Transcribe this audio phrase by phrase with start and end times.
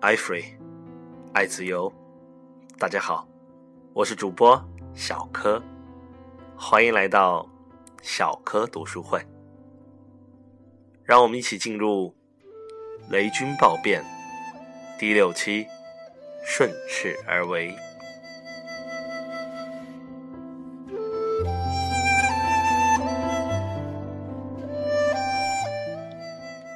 [0.00, 0.44] 爱 free，
[1.32, 1.92] 爱自由。
[2.78, 3.26] 大家好，
[3.92, 4.64] 我是主播
[4.94, 5.60] 小柯，
[6.56, 7.44] 欢迎来到
[8.00, 9.20] 小柯读书会。
[11.02, 12.14] 让我们一起进入
[13.10, 14.00] 《雷军暴变》
[15.00, 15.66] 第六期，
[16.46, 17.74] 顺势而为。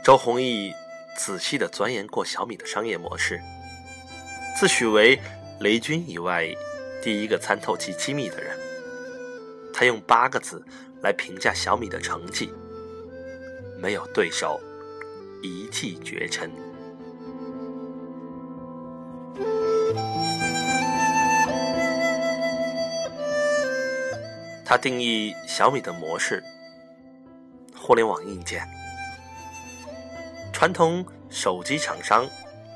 [0.04, 0.74] 周鸿祎
[1.16, 3.40] 仔细的钻研过小米的商业模式，
[4.58, 5.20] 自诩为
[5.60, 6.48] 雷军以外
[7.02, 8.56] 第一个参透其机密的人。
[9.72, 10.64] 他用八个字
[11.02, 12.52] 来评价小米的成绩：
[13.78, 14.60] 没有对手，
[15.42, 16.50] 一骑绝尘。
[24.64, 26.42] 他定义小米的模式：
[27.76, 28.66] 互联网硬件。
[30.62, 32.24] 传统手机厂商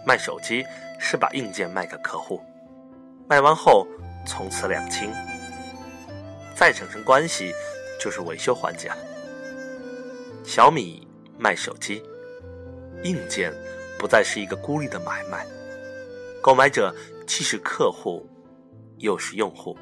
[0.04, 0.66] 卖手机
[0.98, 2.42] 是把硬件卖给客户，
[3.28, 3.86] 卖完后
[4.26, 5.08] 从此两清，
[6.52, 7.52] 再产生关系
[8.00, 8.96] 就是维修环节了。
[10.44, 11.06] 小米
[11.38, 12.02] 卖手机，
[13.04, 13.54] 硬件
[14.00, 15.46] 不再是一个孤立的买卖，
[16.42, 16.92] 购买者
[17.24, 18.28] 既是客户
[18.98, 19.78] 又是用户，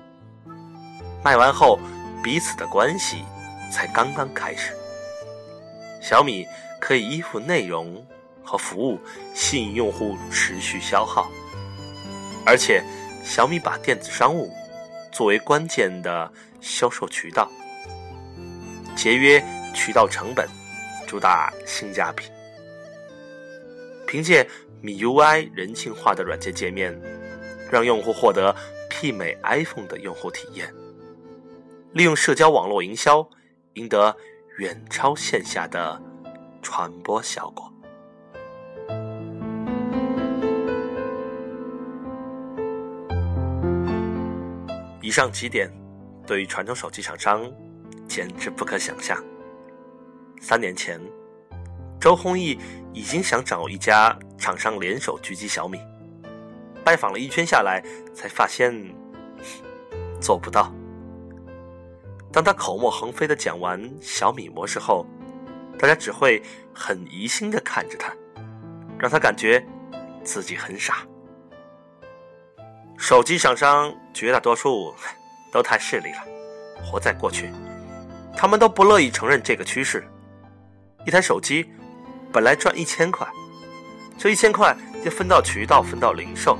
[1.24, 1.78] 卖完后
[2.22, 3.24] 彼此的关系
[3.72, 4.74] 才刚刚开始。
[6.02, 6.46] 小米。
[6.86, 8.06] 可以依附内容
[8.44, 9.00] 和服务，
[9.34, 11.30] 吸引用户持续消耗。
[12.44, 12.84] 而且，
[13.24, 14.52] 小米把电子商务
[15.10, 17.50] 作为关键的销售渠道，
[18.94, 19.42] 节约
[19.74, 20.46] 渠道成本，
[21.06, 22.24] 主打性价比。
[24.06, 24.46] 凭借
[24.82, 26.94] 米 UI 人性化的软件界面，
[27.72, 28.54] 让用户获得
[28.90, 30.70] 媲美 iPhone 的用户体验。
[31.94, 33.26] 利用社交网络营销，
[33.72, 34.14] 赢得
[34.58, 35.98] 远超线下的。
[36.64, 37.70] 传播效果。
[45.00, 45.70] 以上几点，
[46.26, 47.44] 对于传统手机厂商
[48.08, 49.22] 简直不可想象。
[50.40, 50.98] 三年前，
[52.00, 52.58] 周鸿祎
[52.92, 55.78] 已经想找一家厂商联手狙击小米，
[56.82, 58.74] 拜访了一圈下来，才发现
[60.20, 60.72] 做不到。
[62.32, 65.06] 当他口沫横飞的讲完小米模式后，
[65.78, 66.42] 大家只会
[66.72, 68.12] 很疑心的看着他，
[68.98, 69.64] 让他感觉
[70.22, 71.06] 自己很傻。
[72.96, 74.94] 手机厂商绝大多数
[75.52, 76.18] 都太势利了，
[76.82, 77.50] 活在过去，
[78.36, 80.06] 他们都不乐意承认这个趋势。
[81.04, 81.68] 一台手机
[82.32, 83.26] 本来赚一千块，
[84.16, 84.74] 这一千块
[85.04, 86.58] 就分到渠道，分到零售。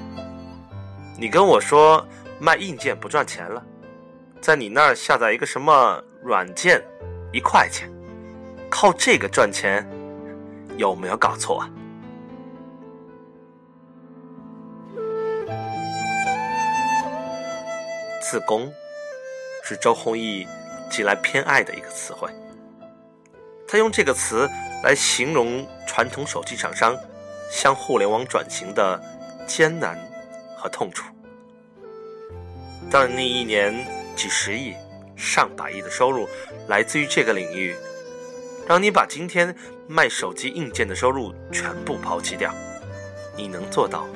[1.17, 2.07] 你跟我说
[2.41, 3.65] 卖硬件不赚钱了，
[4.41, 6.83] 在你那儿下载一个什么软件，
[7.33, 7.89] 一块钱。
[8.75, 9.89] 靠这个赚钱，
[10.77, 11.71] 有没有搞错啊？
[18.21, 18.69] 自宫
[19.63, 20.45] 是周鸿祎
[20.91, 22.29] 近来偏爱的一个词汇，
[23.69, 24.51] 他用这个词
[24.83, 26.97] 来形容传统手机厂商
[27.53, 29.01] 向互联网转型的
[29.47, 29.97] 艰难
[30.59, 31.05] 和痛楚。
[32.91, 33.73] 但那一年
[34.17, 34.75] 几十亿、
[35.15, 36.29] 上百亿的收入
[36.67, 37.73] 来自于这个领域。
[38.67, 39.55] 让你把今天
[39.87, 42.53] 卖手机硬件的收入全部抛弃掉，
[43.37, 44.15] 你能做到吗？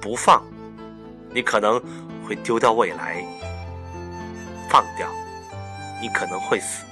[0.00, 0.42] 不放，
[1.30, 1.80] 你可能
[2.26, 3.24] 会丢掉未来；
[4.68, 5.08] 放掉，
[6.00, 6.84] 你可能会死。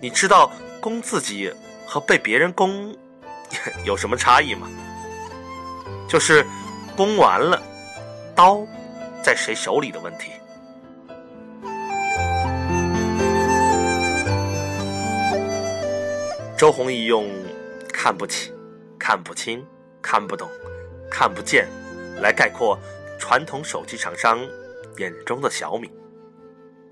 [0.00, 1.50] 你知道攻自己
[1.86, 2.94] 和被别人攻
[3.84, 4.68] 有什么差异吗？
[6.06, 6.44] 就是
[6.94, 7.62] 攻完了，
[8.34, 8.66] 刀
[9.22, 10.32] 在谁手里的问题。
[16.56, 17.28] 周鸿祎用
[17.92, 18.52] “看不起
[18.96, 19.66] ”“看不清
[20.00, 20.48] ”“看不懂
[21.10, 21.66] ”“看不见”
[22.22, 22.78] 来概括
[23.18, 24.38] 传统手机厂商
[24.98, 25.90] 眼中的小米。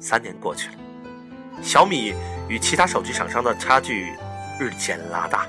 [0.01, 0.75] 三年过去了，
[1.62, 2.12] 小米
[2.49, 4.13] 与其他手机厂商的差距
[4.59, 5.47] 日渐拉大。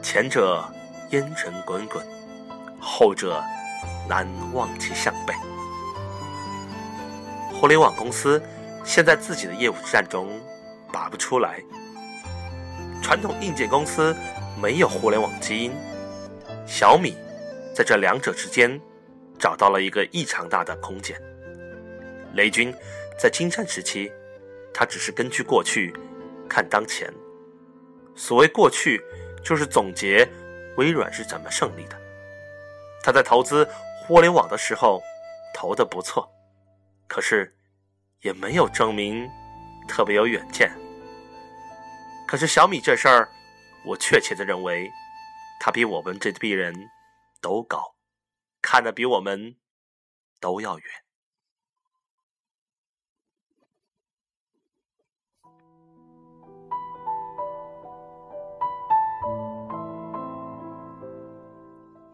[0.00, 0.64] 前者
[1.10, 2.00] 烟尘滚滚，
[2.80, 3.42] 后者
[4.08, 5.34] 难望其项背。
[7.52, 8.40] 互联网公司
[8.84, 10.28] 现在自己的业务战中
[10.92, 11.60] 拔不出来。
[13.04, 14.16] 传统硬件公司
[14.58, 15.70] 没有互联网基因，
[16.66, 17.14] 小米
[17.74, 18.80] 在这两者之间
[19.38, 21.14] 找到了一个异常大的空间。
[22.32, 22.74] 雷军
[23.18, 24.10] 在金山时期，
[24.72, 25.94] 他只是根据过去
[26.48, 27.12] 看当前。
[28.16, 29.04] 所谓过去，
[29.44, 30.26] 就是总结
[30.78, 32.00] 微软是怎么胜利的。
[33.02, 33.68] 他在投资
[34.00, 35.02] 互联网的时候
[35.54, 36.26] 投的不错，
[37.06, 37.54] 可是
[38.22, 39.28] 也没有证明
[39.86, 40.72] 特别有远见。
[42.34, 43.28] 可是小米这事儿，
[43.86, 44.90] 我确切的认为，
[45.60, 46.74] 他比我们这批人
[47.40, 47.94] 都高，
[48.60, 49.54] 看得比我们
[50.40, 50.86] 都要远。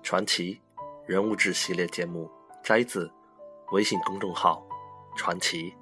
[0.02, 0.60] 传奇
[1.06, 2.30] 人物志系列节目
[2.62, 3.10] 摘自
[3.72, 4.62] 微信公众号
[5.16, 5.74] “传奇”。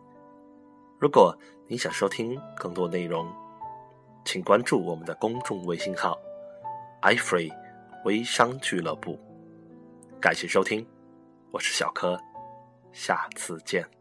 [1.01, 1.37] 如果
[1.67, 3.29] 你想收听更多内容，
[4.25, 6.19] 请关注我们的公众微信号
[7.03, 7.53] “iFree
[8.05, 9.19] 微商俱乐部”。
[10.21, 10.87] 感谢收听，
[11.51, 12.21] 我是小柯，
[12.93, 13.98] 下次见。